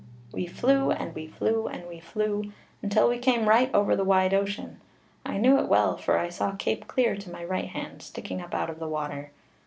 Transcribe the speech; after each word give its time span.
"We 0.33 0.47
flew, 0.47 0.89
and 0.89 1.13
we 1.13 1.27
flew, 1.27 1.67
and 1.67 1.87
we 1.87 1.99
flew, 1.99 2.51
until 2.81 3.07
we 3.07 3.19
came 3.19 3.47
right 3.47 3.69
over 3.71 3.95
the 3.95 4.03
wide 4.03 4.33
ocean. 4.33 4.81
I 5.23 5.37
knew 5.37 5.59
it 5.59 5.67
well, 5.69 5.95
for 5.95 6.17
I 6.17 6.29
saw 6.29 6.53
Cape 6.55 6.87
Clear 6.87 7.15
to 7.15 7.29
my 7.31 7.45
right 7.45 7.67
hand, 7.67 8.01
sticking 8.01 8.41
up 8.41 8.55
out 8.55 8.71
of 8.71 8.79
the 8.79 8.87
water. 8.89 9.29